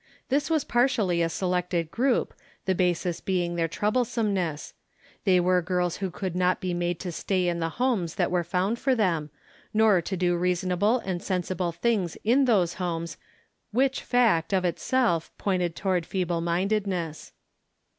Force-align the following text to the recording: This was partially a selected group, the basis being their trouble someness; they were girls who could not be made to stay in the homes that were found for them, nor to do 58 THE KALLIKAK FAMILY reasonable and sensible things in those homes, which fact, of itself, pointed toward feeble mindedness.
This 0.29 0.49
was 0.49 0.63
partially 0.63 1.21
a 1.21 1.29
selected 1.29 1.91
group, 1.91 2.33
the 2.65 2.73
basis 2.73 3.21
being 3.21 3.53
their 3.55 3.67
trouble 3.67 4.03
someness; 4.03 4.73
they 5.25 5.39
were 5.39 5.61
girls 5.61 5.97
who 5.97 6.09
could 6.09 6.35
not 6.35 6.59
be 6.59 6.73
made 6.73 6.99
to 7.01 7.11
stay 7.11 7.47
in 7.47 7.59
the 7.59 7.69
homes 7.77 8.15
that 8.15 8.31
were 8.31 8.43
found 8.43 8.79
for 8.79 8.95
them, 8.95 9.29
nor 9.75 10.01
to 10.01 10.17
do 10.17 10.25
58 10.25 10.25
THE 10.25 10.25
KALLIKAK 10.25 10.31
FAMILY 10.39 10.49
reasonable 10.49 10.99
and 11.11 11.21
sensible 11.23 11.71
things 11.71 12.17
in 12.23 12.45
those 12.45 12.73
homes, 12.73 13.17
which 13.69 14.01
fact, 14.01 14.53
of 14.53 14.65
itself, 14.65 15.31
pointed 15.37 15.75
toward 15.75 16.07
feeble 16.07 16.41
mindedness. 16.41 17.33